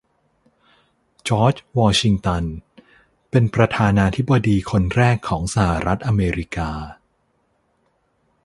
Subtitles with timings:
[1.27, 2.43] จอร์จ วอชิงตัน
[3.29, 6.71] เป็นประธานาธิบดีคนแรกของสหรัฐอเมริกา